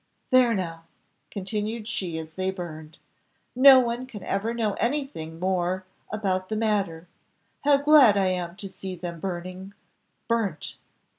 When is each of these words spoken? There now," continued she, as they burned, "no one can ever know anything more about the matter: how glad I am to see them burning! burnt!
There 0.31 0.55
now," 0.55 0.85
continued 1.29 1.87
she, 1.87 2.17
as 2.17 2.31
they 2.33 2.49
burned, 2.49 2.97
"no 3.55 3.79
one 3.79 4.07
can 4.07 4.23
ever 4.23 4.51
know 4.51 4.73
anything 4.79 5.39
more 5.39 5.85
about 6.11 6.49
the 6.49 6.55
matter: 6.55 7.07
how 7.65 7.77
glad 7.77 8.17
I 8.17 8.29
am 8.29 8.55
to 8.55 8.67
see 8.67 8.95
them 8.95 9.19
burning! 9.19 9.75
burnt! 10.27 10.73